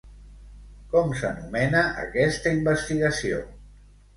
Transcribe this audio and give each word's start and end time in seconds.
Com 0.95 1.13
s'anomena 1.19 1.83
aquesta 2.07 2.55
investigació? 2.61 3.45